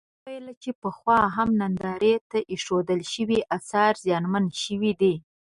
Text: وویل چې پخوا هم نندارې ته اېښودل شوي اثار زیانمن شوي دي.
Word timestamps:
وویل 0.25 0.45
چې 0.63 0.71
پخوا 0.81 1.19
هم 1.35 1.49
نندارې 1.61 2.13
ته 2.29 2.39
اېښودل 2.51 3.01
شوي 3.13 3.39
اثار 3.57 3.93
زیانمن 4.03 4.45
شوي 4.63 4.91
دي. 5.01 5.15